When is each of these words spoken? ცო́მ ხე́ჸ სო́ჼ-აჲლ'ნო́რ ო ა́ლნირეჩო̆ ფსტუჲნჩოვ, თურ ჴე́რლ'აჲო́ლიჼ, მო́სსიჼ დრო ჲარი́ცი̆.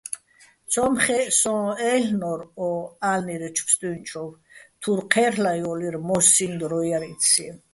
ცო́მ 0.71 0.93
ხე́ჸ 1.03 1.21
სო́ჼ-აჲლ'ნო́რ 1.39 2.41
ო 2.67 2.69
ა́ლნირეჩო̆ 3.11 3.65
ფსტუჲნჩოვ, 3.67 4.29
თურ 4.81 4.99
ჴე́რლ'აჲო́ლიჼ, 5.11 5.89
მო́სსიჼ 6.07 6.45
დრო 6.59 6.79
ჲარი́ცი̆. 6.87 7.49